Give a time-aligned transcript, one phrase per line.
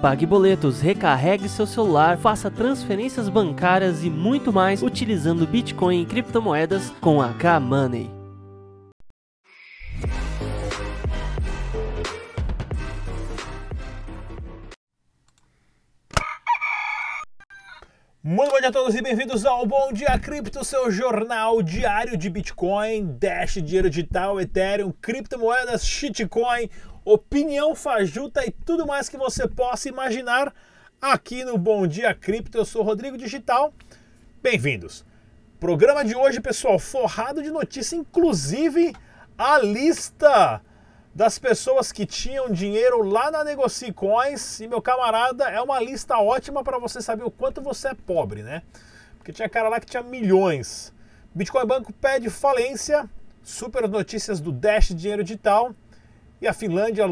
[0.00, 6.90] Pague boletos, recarregue seu celular, faça transferências bancárias e muito mais utilizando Bitcoin e criptomoedas
[7.00, 8.08] com a K-Money.
[18.22, 22.28] Muito bom dia a todos e bem-vindos ao Bom Dia Cripto, seu jornal diário de
[22.30, 26.68] Bitcoin, Dash, dinheiro digital, Ethereum, criptomoedas, shitcoin,
[27.12, 30.54] opinião fajuta e tudo mais que você possa imaginar
[31.00, 32.58] aqui no Bom Dia Cripto.
[32.58, 33.72] Eu sou Rodrigo Digital.
[34.42, 35.06] Bem-vindos.
[35.58, 38.94] Programa de hoje, pessoal, forrado de notícia, inclusive
[39.38, 40.60] a lista
[41.14, 44.60] das pessoas que tinham dinheiro lá na Negocie Coins.
[44.60, 48.42] E meu camarada, é uma lista ótima para você saber o quanto você é pobre,
[48.42, 48.62] né?
[49.16, 50.92] Porque tinha cara lá que tinha milhões.
[51.34, 53.08] Bitcoin Banco pede falência,
[53.42, 55.74] super notícias do Dash Dinheiro Digital
[56.40, 57.04] e a Finlândia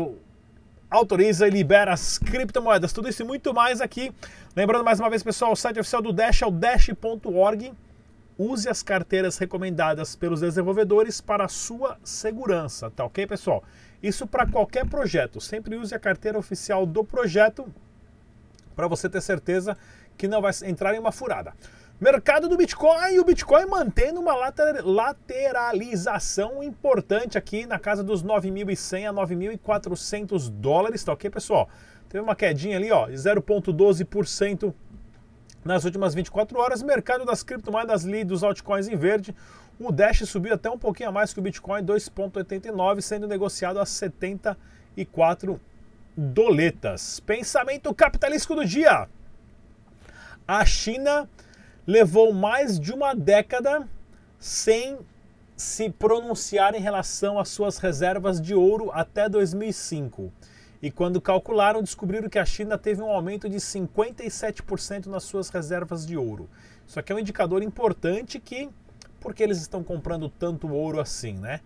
[0.90, 2.92] autoriza e libera as criptomoedas.
[2.92, 4.12] Tudo isso e muito mais aqui.
[4.54, 7.72] Lembrando mais uma vez, pessoal, o site oficial do Dash é o dash.org.
[8.38, 13.64] Use as carteiras recomendadas pelos desenvolvedores para a sua segurança, tá ok, pessoal?
[14.02, 15.40] Isso para qualquer projeto.
[15.40, 17.66] Sempre use a carteira oficial do projeto
[18.74, 19.76] para você ter certeza
[20.18, 21.54] que não vai entrar em uma furada.
[21.98, 24.34] Mercado do Bitcoin, o Bitcoin mantendo uma
[24.84, 31.70] lateralização importante aqui na casa dos 9.100 a 9.400 dólares, tá ok, pessoal?
[32.06, 34.74] Teve uma quedinha ali, ó, de 0,12%
[35.64, 36.82] nas últimas 24 horas.
[36.82, 39.34] Mercado das criptomoedas ali dos altcoins em verde,
[39.80, 43.86] o Dash subiu até um pouquinho a mais que o Bitcoin, 2,89, sendo negociado a
[43.86, 45.58] 74
[46.14, 47.20] doletas.
[47.20, 49.08] Pensamento capitalístico do dia.
[50.46, 51.26] A China
[51.86, 53.88] levou mais de uma década
[54.38, 54.98] sem
[55.56, 60.32] se pronunciar em relação às suas reservas de ouro até 2005.
[60.82, 66.06] E quando calcularam, descobriram que a China teve um aumento de 57% nas suas reservas
[66.06, 66.48] de ouro.
[66.86, 68.68] Isso aqui é um indicador importante que
[69.20, 71.60] porque eles estão comprando tanto ouro assim, né?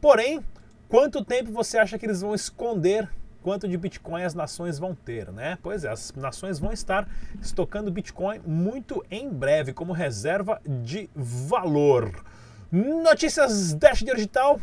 [0.00, 0.44] Porém,
[0.88, 3.08] quanto tempo você acha que eles vão esconder
[3.44, 5.58] quanto de Bitcoin as nações vão ter, né?
[5.62, 7.06] Pois é, as nações vão estar
[7.42, 12.24] estocando Bitcoin muito em breve como reserva de valor.
[12.72, 14.58] Notícias Dash Digital,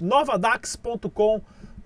[0.00, 1.40] novadax.com.br,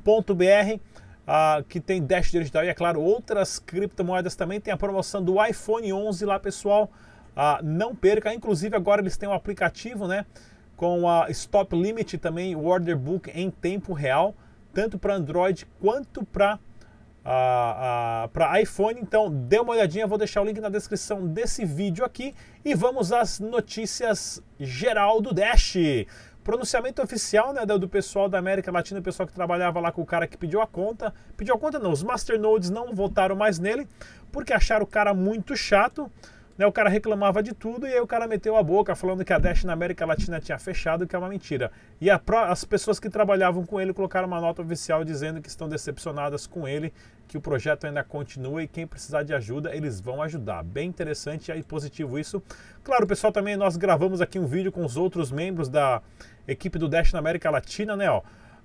[0.08, 4.58] uh, que tem Dash Digital e, é claro, outras criptomoedas também.
[4.58, 6.90] Tem a promoção do iPhone 11 lá, pessoal.
[7.36, 10.24] Ah, não perca, inclusive agora eles têm um aplicativo, né?
[10.76, 14.34] Com a Stop Limit também, o Order Book em tempo real,
[14.72, 16.58] tanto para Android quanto para
[17.22, 18.98] para iPhone.
[19.00, 23.12] Então, dê uma olhadinha, vou deixar o link na descrição desse vídeo aqui e vamos
[23.12, 25.76] às notícias geral do Dash.
[26.42, 30.06] Pronunciamento oficial né, do pessoal da América Latina, o pessoal que trabalhava lá com o
[30.06, 31.12] cara que pediu a conta.
[31.36, 33.86] Pediu a conta não, os masternodes não votaram mais nele,
[34.32, 36.10] porque acharam o cara muito chato.
[36.60, 39.32] Né, o cara reclamava de tudo e aí o cara meteu a boca falando que
[39.32, 41.72] a Dash na América Latina tinha fechado, que é uma mentira.
[41.98, 45.70] E a, as pessoas que trabalhavam com ele colocaram uma nota oficial dizendo que estão
[45.70, 46.92] decepcionadas com ele,
[47.26, 50.62] que o projeto ainda continua e quem precisar de ajuda, eles vão ajudar.
[50.62, 52.42] Bem interessante e positivo isso.
[52.84, 56.02] Claro, pessoal, também nós gravamos aqui um vídeo com os outros membros da
[56.46, 58.10] equipe do Dash na América Latina, né?
[58.10, 58.20] Ó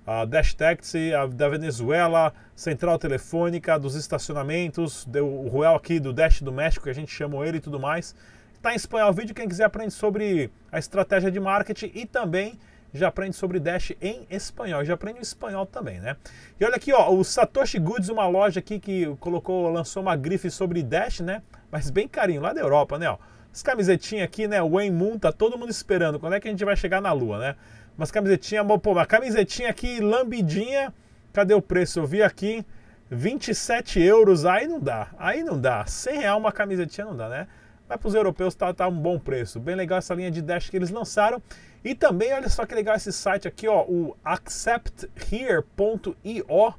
[0.06, 6.40] a Dash Taxi a da Venezuela, Central Telefônica, dos estacionamentos, o Ruel aqui do Dash
[6.40, 8.14] do México, que a gente chamou ele e tudo mais.
[8.54, 12.58] Está em espanhol o vídeo, quem quiser aprende sobre a estratégia de marketing e também
[12.94, 16.16] já aprende sobre Dash em espanhol, já aprende o espanhol também, né?
[16.58, 20.50] E olha aqui, ó, o Satoshi Goods, uma loja aqui que colocou, lançou uma grife
[20.50, 21.42] sobre Dash, né?
[21.70, 23.10] Mas bem carinho, lá da Europa, né?
[23.10, 23.18] Ó.
[23.52, 24.60] As camisetinhas aqui, né?
[24.62, 26.18] Wayne Moon, tá todo mundo esperando.
[26.18, 27.56] Quando é que a gente vai chegar na Lua, né?
[27.96, 30.92] Umas camisetinhas, pô, uma camisetinha aqui lambidinha.
[31.32, 32.00] Cadê o preço?
[32.00, 32.64] Eu vi aqui
[33.10, 34.44] 27 euros.
[34.44, 35.86] Aí não dá, aí não dá.
[35.86, 37.48] 100 real uma camisetinha não dá, né?
[37.88, 39.60] Mas para os europeus tá, tá um bom preço.
[39.60, 41.42] Bem legal essa linha de Dash que eles lançaram.
[41.84, 46.74] E também, olha só que legal esse site aqui, ó, o accepthere.io,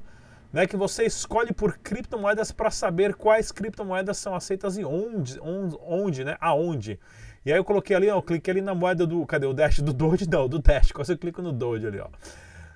[0.52, 5.76] né, que você escolhe por criptomoedas para saber quais criptomoedas são aceitas e onde, onde,
[5.80, 7.00] onde, né, aonde.
[7.44, 9.24] E aí eu coloquei ali, ó, eu cliquei ali na moeda do.
[9.26, 9.80] Cadê o Dash?
[9.80, 10.28] Do Doge?
[10.28, 10.92] Não, do Dash.
[10.92, 12.08] Quase eu clico no Doge ali, ó.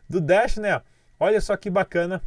[0.08, 0.80] Do Dash, né?
[1.18, 2.22] Olha só que bacana.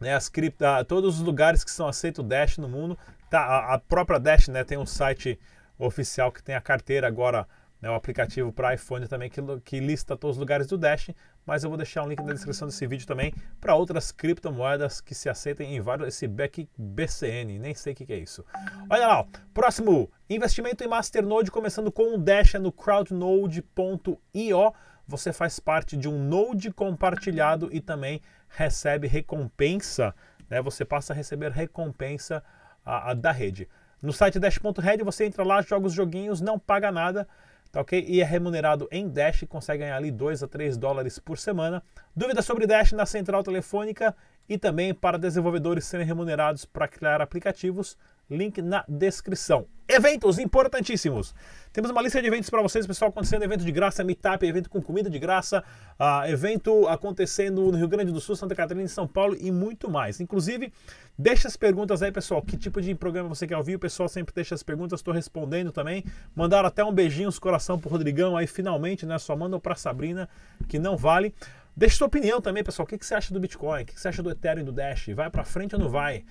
[0.00, 2.98] Né, as cripto, todos os lugares que são aceitos Dash no mundo.
[3.30, 5.38] Tá, a, a própria Dash né, tem um site
[5.78, 7.46] oficial que tem a carteira agora
[7.82, 11.10] né, o aplicativo para iPhone também que, que, lista todos os lugares do Dash,
[11.44, 15.14] mas eu vou deixar um link na descrição desse vídeo também para outras criptomoedas que
[15.14, 18.44] se aceitem em vários, esse BEC BCN, nem sei o que, que, é isso.
[18.88, 24.72] Olha lá, ó, próximo, investimento em Masternode começando com o Dash é no crowdnode.io,
[25.04, 30.14] você faz parte de um Node compartilhado e também recebe recompensa
[30.52, 32.44] né, você passa a receber recompensa
[32.84, 33.66] a, a, da rede.
[34.02, 37.26] No site dash.red você entra lá, joga os joguinhos, não paga nada,
[37.72, 38.04] tá ok?
[38.06, 41.82] E é remunerado em Dash, consegue ganhar ali 2 a 3 dólares por semana.
[42.14, 44.14] Dúvidas sobre Dash na central telefônica
[44.46, 47.96] e também para desenvolvedores serem remunerados para criar aplicativos,
[48.30, 49.66] link na descrição.
[49.88, 51.34] Eventos importantíssimos.
[51.72, 54.80] Temos uma lista de eventos para vocês, pessoal, acontecendo evento de graça, meetup, evento com
[54.80, 55.62] comida de graça,
[56.00, 60.20] uh, evento acontecendo no Rio Grande do Sul, Santa Catarina, São Paulo e muito mais.
[60.20, 60.72] Inclusive,
[61.18, 62.40] deixa as perguntas aí, pessoal.
[62.40, 63.74] Que tipo de programa você quer ouvir?
[63.74, 66.04] O pessoal sempre deixa as perguntas, estou respondendo também.
[66.34, 69.18] Mandaram até um beijinho no coração pro Rodrigão aí, finalmente, né?
[69.18, 70.28] Só mandam para Sabrina,
[70.68, 71.34] que não vale.
[71.74, 72.84] Deixe sua opinião também, pessoal.
[72.84, 73.82] O que você acha do Bitcoin?
[73.82, 75.06] O que você acha do Ethereum e do Dash?
[75.14, 76.22] Vai para frente ou não vai?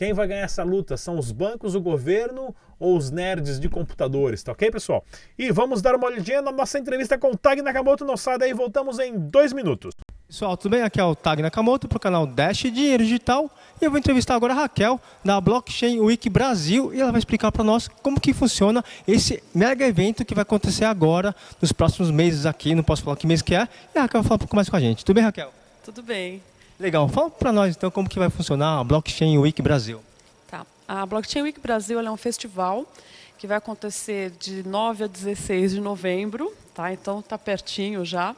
[0.00, 0.96] Quem vai ganhar essa luta?
[0.96, 4.42] São os bancos, o governo ou os nerds de computadores?
[4.42, 5.04] Tá ok, pessoal?
[5.38, 8.02] E vamos dar uma olhadinha na nossa entrevista com o Tag Nakamoto.
[8.02, 9.94] Não sai daí, voltamos em dois minutos.
[10.26, 10.80] Pessoal, tudo bem?
[10.80, 14.36] Aqui é o Tag Nakamoto para o canal Dash Dinheiro Digital e eu vou entrevistar
[14.36, 18.32] agora a Raquel da Blockchain Week Brasil e ela vai explicar para nós como que
[18.32, 23.16] funciona esse mega evento que vai acontecer agora nos próximos meses aqui, não posso falar
[23.16, 25.04] que mês que é, e a Raquel vai falar um pouco mais com a gente.
[25.04, 25.52] Tudo bem, Raquel?
[25.84, 26.40] Tudo bem.
[26.80, 27.06] Legal.
[27.10, 30.00] Fala para nós então como que vai funcionar a Blockchain Week Brasil.
[30.48, 30.66] Tá.
[30.88, 32.90] A Blockchain Week Brasil é um festival
[33.36, 36.90] que vai acontecer de 9 a 16 de novembro, tá?
[36.90, 38.34] Então está pertinho já.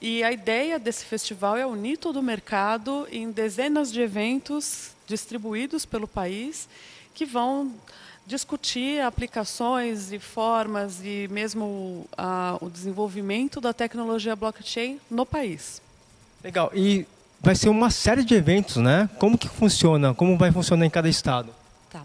[0.00, 5.84] E a ideia desse festival é unir todo o mercado em dezenas de eventos distribuídos
[5.84, 6.68] pelo país
[7.12, 7.74] que vão
[8.24, 15.82] discutir aplicações e formas e mesmo uh, o desenvolvimento da tecnologia blockchain no país.
[16.44, 16.70] Legal.
[16.74, 17.06] E
[17.42, 19.10] vai ser uma série de eventos, né?
[19.18, 20.14] Como que funciona?
[20.14, 21.52] Como vai funcionar em cada estado?
[21.90, 22.04] Tá.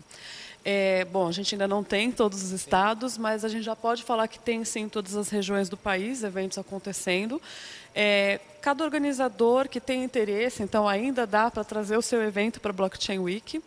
[0.65, 4.03] É, bom, a gente ainda não tem todos os estados, mas a gente já pode
[4.03, 7.39] falar que tem sim todas as regiões do país eventos acontecendo.
[7.93, 12.71] É, cada organizador que tem interesse, então ainda dá para trazer o seu evento para
[12.71, 13.61] a Blockchain Week.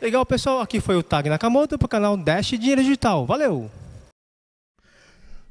[0.00, 0.60] Legal, pessoal.
[0.60, 3.24] Aqui foi o Tag Nakamoto para o canal Dash Dinheiro Digital.
[3.24, 3.70] Valeu!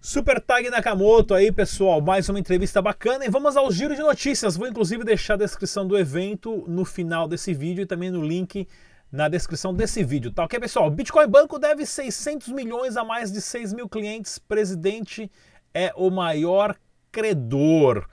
[0.02, 2.02] Super Tag Nakamoto aí, pessoal.
[2.02, 3.24] Mais uma entrevista bacana.
[3.24, 4.58] E vamos ao giro de notícias.
[4.58, 8.68] Vou inclusive deixar a descrição do evento no final desse vídeo e também no link
[9.12, 10.90] na descrição desse vídeo, tá ok, pessoal?
[10.90, 14.40] Bitcoin Banco deve 600 milhões a mais de 6 mil clientes.
[14.40, 15.30] Presidente
[15.74, 16.76] é o maior
[17.12, 18.08] credor.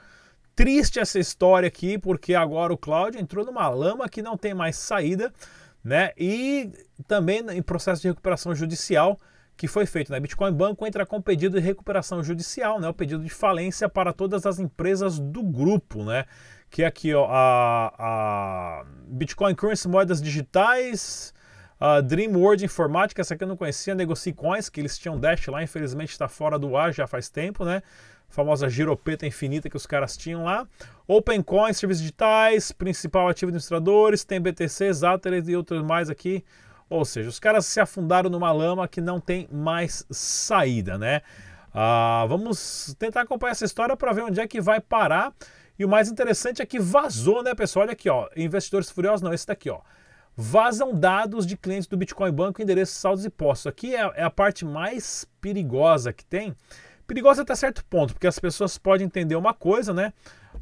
[0.55, 4.77] Triste essa história aqui, porque agora o Cláudio entrou numa lama que não tem mais
[4.77, 5.33] saída,
[5.85, 6.11] né?
[6.17, 6.73] E
[7.07, 9.19] também em processo de recuperação judicial
[9.59, 10.13] que foi feito.
[10.13, 10.21] Né?
[10.21, 12.89] Bitcoin Banco entra com pedido de recuperação judicial, né?
[12.89, 16.25] o pedido de falência para todas as empresas do grupo, né?
[16.71, 21.35] que é aqui ó, a, a Bitcoin Currency Moedas Digitais,
[21.81, 25.47] a Dream World Informática, essa aqui eu não conhecia, Negocie Coins, que eles tinham Dash
[25.47, 27.83] lá, infelizmente está fora do ar já faz tempo, né?
[28.29, 30.67] Famosa giropeta infinita que os caras tinham lá.
[31.07, 36.45] Open Coins, serviços digitais, principal ativo administradores, tem BTC, Zateret e outros mais aqui.
[36.91, 41.23] Ou seja, os caras se afundaram numa lama que não tem mais saída, né?
[41.73, 45.33] Ah, vamos tentar acompanhar essa história para ver onde é que vai parar.
[45.79, 47.85] E o mais interessante é que vazou, né, pessoal?
[47.85, 48.29] Olha aqui, ó.
[48.37, 49.81] Investidores Furiosos, não, esse daqui, ó
[50.41, 53.67] vazam dados de clientes do Bitcoin Banco, endereços, saldos e postos.
[53.67, 56.55] Aqui é, é, a parte mais perigosa que tem.
[57.09, 60.13] Perigosa até certo ponto, porque as pessoas podem entender uma coisa, né?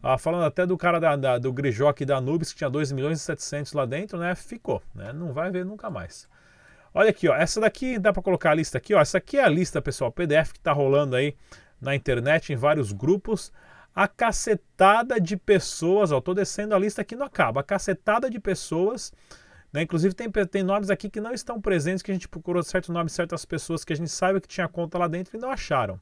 [0.02, 3.20] Ah, falando até do cara da, da, do Grijoc da Nubes, que tinha 2 milhões
[3.20, 4.34] e 700 lá dentro, né?
[4.34, 5.12] Ficou, né?
[5.12, 6.26] Não vai ver nunca mais.
[6.94, 7.36] Olha aqui, ó.
[7.36, 9.00] Essa daqui, dá para colocar a lista aqui, ó.
[9.00, 11.36] Essa aqui é a lista, pessoal, PDF que tá rolando aí
[11.78, 13.52] na internet, em vários grupos.
[13.94, 16.20] A cacetada de pessoas, ó.
[16.20, 17.60] Tô descendo a lista aqui, não acaba.
[17.60, 19.12] A cacetada de pessoas
[19.72, 19.82] né?
[19.82, 23.12] Inclusive tem, tem nomes aqui que não estão presentes, que a gente procurou certos nomes,
[23.12, 26.00] certas pessoas que a gente sabe que tinha conta lá dentro e não acharam.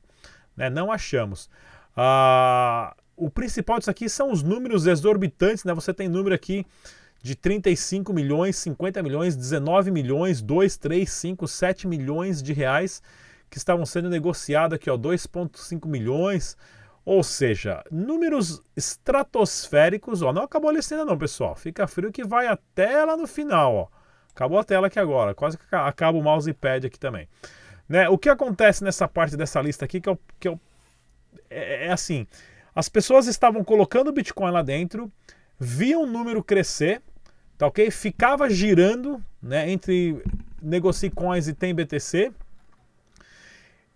[0.56, 0.70] Né?
[0.70, 1.50] Não achamos.
[1.96, 5.64] Ah, o principal disso aqui são os números exorbitantes.
[5.64, 5.74] Né?
[5.74, 6.66] Você tem número aqui
[7.22, 13.02] de 35 milhões, 50 milhões, 19 milhões, 2, 3, 5, 7 milhões de reais
[13.48, 16.56] que estavam sendo negociados aqui, ó, 2,5 milhões,
[17.04, 21.54] ou seja, números estratosféricos, ó, não acabou a ainda não, pessoal.
[21.54, 23.88] Fica frio que vai até lá no final, ó.
[24.30, 27.28] Acabou a tela aqui agora, quase que acaba o mousepad aqui também.
[27.88, 28.08] Né?
[28.08, 30.58] O que acontece nessa parte dessa lista aqui que, eu, que eu,
[31.50, 32.26] é, é assim,
[32.74, 35.12] as pessoas estavam colocando o Bitcoin lá dentro,
[35.58, 37.00] viam o número crescer,
[37.56, 37.90] tá ok?
[37.90, 40.20] Ficava girando, né, entre
[40.60, 42.32] negocie coins e tem BTC,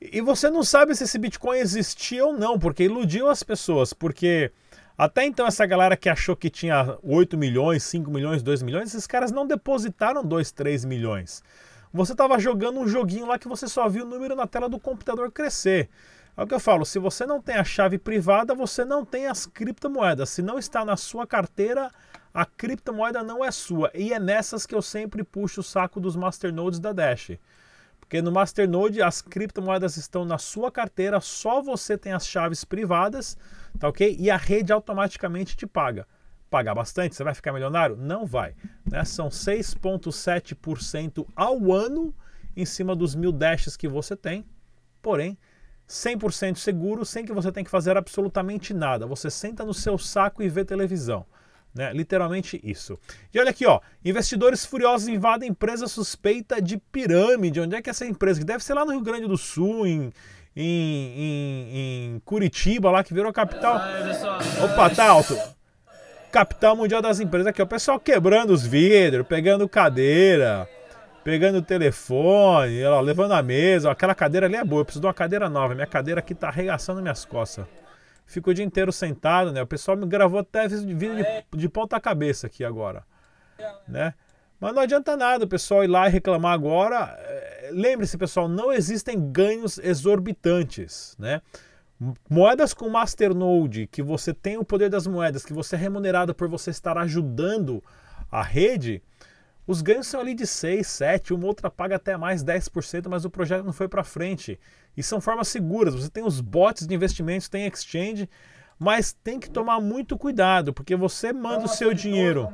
[0.01, 3.93] e você não sabe se esse Bitcoin existia ou não, porque iludiu as pessoas.
[3.93, 4.53] Porque
[4.97, 9.07] até então essa galera que achou que tinha 8 milhões, 5 milhões, 2 milhões, esses
[9.07, 11.43] caras não depositaram 2, 3 milhões.
[11.93, 14.79] Você estava jogando um joguinho lá que você só viu o número na tela do
[14.79, 15.89] computador crescer.
[16.37, 19.27] É o que eu falo, se você não tem a chave privada, você não tem
[19.27, 20.31] as criptomoedas.
[20.31, 21.91] Se não está na sua carteira,
[22.33, 23.91] a criptomoeda não é sua.
[23.93, 27.33] E é nessas que eu sempre puxo o saco dos masternodes da Dash.
[28.09, 33.37] Porque no Masternode as criptomoedas estão na sua carteira, só você tem as chaves privadas,
[33.79, 34.17] tá ok?
[34.19, 36.07] E a rede automaticamente te paga.
[36.49, 37.99] Pagar bastante, você vai ficar milionário?
[37.99, 38.55] Não vai.
[38.91, 39.05] Né?
[39.05, 42.15] São 6,7% ao ano
[42.57, 44.47] em cima dos mil dashes que você tem.
[45.03, 45.37] Porém,
[45.87, 49.07] 100% seguro, sem que você tenha que fazer absolutamente nada.
[49.07, 51.27] Você senta no seu saco e vê televisão.
[51.79, 51.93] Né?
[51.93, 52.99] Literalmente isso.
[53.33, 53.79] E olha aqui, ó.
[54.05, 57.61] Investidores furiosos invadem empresa suspeita de pirâmide.
[57.61, 58.41] Onde é que é essa empresa?
[58.41, 60.13] Que deve ser lá no Rio Grande do Sul, em,
[60.57, 63.81] em, em, em Curitiba, lá que virou capital.
[64.65, 65.39] Opa, tá alto.
[66.33, 67.47] Capital mundial das empresas.
[67.47, 67.65] Aqui, ó.
[67.65, 70.69] O pessoal quebrando os vidros, pegando cadeira,
[71.23, 73.89] pegando o telefone, ó, levando a mesa.
[73.89, 74.81] Ó, aquela cadeira ali é boa.
[74.81, 75.77] Eu preciso de uma cadeira nova.
[75.77, 77.65] Minha cadeira aqui tá arregaçando minhas costas
[78.29, 79.61] fico o dia inteiro sentado, né?
[79.63, 83.03] O pessoal me gravou até vídeo de, de ponta cabeça aqui agora,
[83.89, 84.15] né?
[84.61, 87.17] Mas não adianta nada o pessoal ir lá e reclamar agora.
[87.19, 91.41] É, lembre-se, pessoal, não existem ganhos exorbitantes, né?
[92.29, 96.49] Moedas com Masternode, que você tem o poder das moedas, que você é remunerado por
[96.49, 97.83] você estar ajudando
[98.31, 99.03] a rede,
[99.69, 103.31] os ganhos são ali de 6, 7, uma outra paga até mais 10%, mas o
[103.31, 104.59] projeto não foi para frente.
[104.97, 105.95] E são formas seguras.
[105.95, 108.31] Você tem os bots de investimentos, tem exchange,
[108.79, 112.49] mas tem que tomar muito cuidado, porque você manda o seu dinheiro.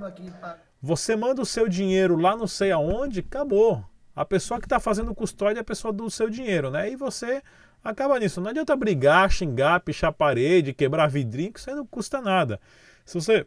[0.82, 3.84] Você manda o seu dinheiro lá não sei aonde, acabou.
[4.16, 6.90] A pessoa que está fazendo custódia é a pessoa do seu dinheiro, né?
[6.90, 7.40] E você
[7.84, 8.40] acaba nisso.
[8.40, 12.60] Não adianta brigar, xingar, pichar parede, quebrar vidrinho, que isso aí não custa nada.
[13.04, 13.46] Se você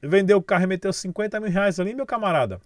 [0.00, 2.58] vendeu o carro e meteu 50 mil reais ali, meu camarada,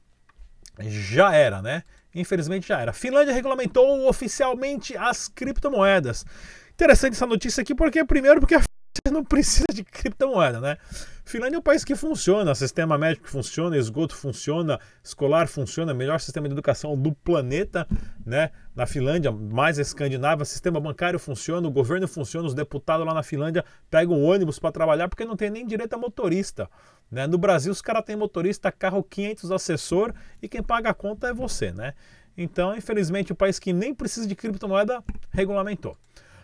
[0.89, 1.83] já era, né?
[2.15, 2.93] Infelizmente já era.
[2.93, 6.25] Finlândia regulamentou oficialmente as criptomoedas.
[6.73, 8.63] Interessante essa notícia aqui, porque primeiro porque a
[9.11, 10.77] não precisa de criptomoeda, né?
[11.25, 16.49] Finlândia é um país que funciona, sistema médico funciona, esgoto funciona, escolar funciona, melhor sistema
[16.49, 17.87] de educação do planeta,
[18.27, 18.51] né?
[18.75, 23.65] Na Finlândia, mais escandinava, sistema bancário funciona, o governo funciona, os deputados lá na Finlândia
[23.89, 26.69] pegam ônibus para trabalhar porque não tem nem direito a motorista,
[27.11, 27.27] né?
[27.29, 31.33] No Brasil os caras têm motorista, carro 500 assessor e quem paga a conta é
[31.33, 31.95] você, né?
[32.37, 35.97] Então, infelizmente, o país que nem precisa de criptomoeda regulamentou.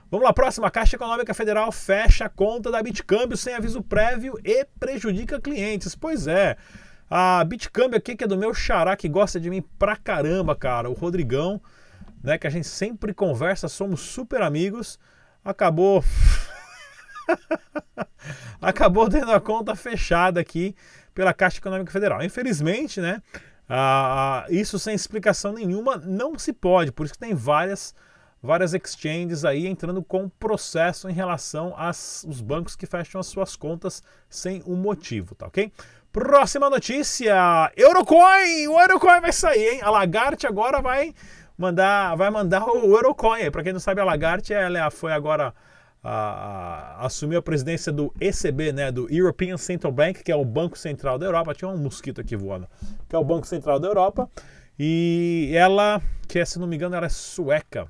[0.09, 0.69] Vamos lá, próxima.
[0.69, 5.97] A Caixa Econômica Federal fecha a conta da Bitcâmbio sem aviso prévio e prejudica clientes.
[5.97, 6.57] Pois é.
[7.11, 10.89] A Bitcâmbio aqui, que é do meu xará, que gosta de mim pra caramba, cara.
[10.89, 11.61] O Rodrigão,
[12.23, 12.39] né?
[12.39, 14.97] Que a gente sempre conversa, somos super amigos.
[15.45, 16.05] Acabou.
[18.63, 20.77] acabou tendo a conta fechada aqui
[21.13, 22.23] pela Caixa Econômica Federal.
[22.23, 23.21] Infelizmente, né?
[24.51, 26.93] Isso sem explicação nenhuma não se pode.
[26.93, 27.93] Por isso que tem várias
[28.47, 34.03] várias exchanges aí entrando com processo em relação aos bancos que fecham as suas contas
[34.31, 35.71] sem um motivo, tá ok?
[36.13, 38.69] Próxima notícia: Eurocoin!
[38.69, 39.81] O Eurocoin vai sair, hein?
[39.83, 41.13] A Lagarde agora vai
[41.59, 43.51] mandar, vai mandar o Eurocoin.
[43.51, 45.53] Para quem não sabe, a Lagarde ela foi agora
[46.03, 46.11] a,
[47.01, 50.79] a, assumiu a presidência do ECB, né, do European Central Bank, que é o Banco
[50.79, 51.53] Central da Europa.
[51.53, 52.69] Tinha um mosquito aqui voando,
[53.09, 54.31] que é o Banco Central da Europa.
[54.79, 57.89] E ela, que é, se não me engano, ela é sueca,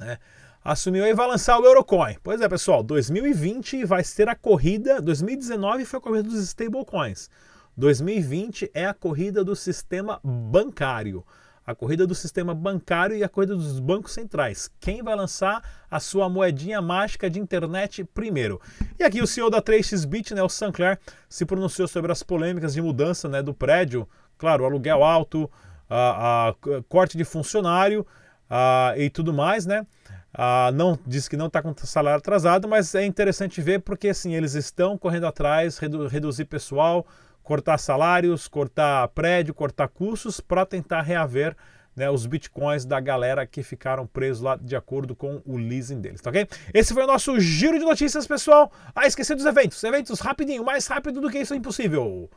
[0.00, 0.18] né?
[0.64, 2.16] assumiu e vai lançar o Eurocoin.
[2.22, 7.30] Pois é, pessoal, 2020 vai ser a corrida, 2019 foi a corrida dos stablecoins.
[7.76, 11.24] 2020 é a corrida do sistema bancário.
[11.66, 14.70] A corrida do sistema bancário e a corrida dos bancos centrais.
[14.80, 18.60] Quem vai lançar a sua moedinha mágica de internet primeiro?
[18.98, 22.82] E aqui o CEO da 3xBit, né, o Sinclair, se pronunciou sobre as polêmicas de
[22.82, 24.08] mudança né, do prédio.
[24.36, 25.48] Claro, aluguel alto,
[25.88, 26.54] a, a
[26.88, 28.04] corte de funcionário
[28.50, 29.86] a, e tudo mais, né?
[30.34, 34.34] Ah, não diz que não está com salário atrasado, mas é interessante ver porque assim
[34.34, 37.06] eles estão correndo atrás, redu reduzir pessoal,
[37.42, 41.56] cortar salários, cortar prédio, cortar custos para tentar reaver
[41.96, 46.20] né, os bitcoins da galera que ficaram presos lá de acordo com o leasing deles,
[46.20, 46.46] tá ok?
[46.72, 48.70] Esse foi o nosso giro de notícias, pessoal.
[48.94, 49.82] Ah, esqueci dos eventos.
[49.82, 52.30] Eventos rapidinho, mais rápido do que isso é impossível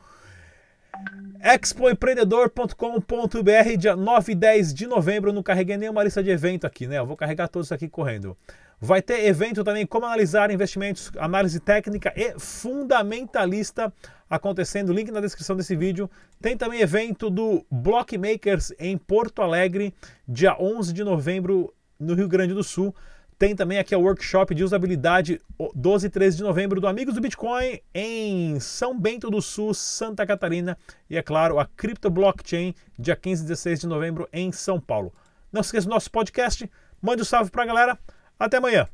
[1.43, 5.33] expoempreendedor.com.br, dia 9 e 10 de novembro.
[5.33, 6.99] Não carreguei nenhuma lista de evento aqui, né?
[6.99, 8.37] Eu vou carregar todos aqui correndo.
[8.79, 13.93] Vai ter evento também como analisar investimentos, análise técnica e fundamentalista
[14.29, 14.91] acontecendo.
[14.91, 16.09] Link na descrição desse vídeo.
[16.41, 19.93] Tem também evento do Blockmakers em Porto Alegre,
[20.27, 22.93] dia 11 de novembro, no Rio Grande do Sul.
[23.43, 25.41] Tem também aqui o workshop de usabilidade
[25.75, 30.25] 12 e 13 de novembro do Amigos do Bitcoin em São Bento do Sul, Santa
[30.25, 30.77] Catarina.
[31.09, 35.11] E é claro, a Crypto Blockchain, dia 15 e 16 de novembro em São Paulo.
[35.51, 36.71] Não se esqueça do nosso podcast.
[37.01, 37.99] Mande um salve para a galera.
[38.39, 38.87] Até amanhã.